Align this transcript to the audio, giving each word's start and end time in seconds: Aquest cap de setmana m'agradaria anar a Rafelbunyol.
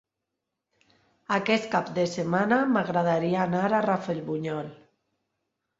Aquest 1.35 1.67
cap 1.77 1.93
de 1.99 2.07
setmana 2.15 2.59
m'agradaria 2.73 3.45
anar 3.47 3.63
a 3.81 3.87
Rafelbunyol. 3.89 4.75